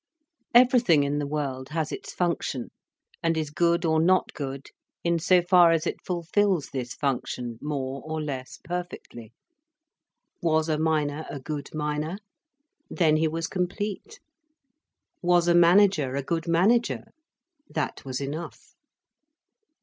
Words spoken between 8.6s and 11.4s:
perfectly. Was a miner a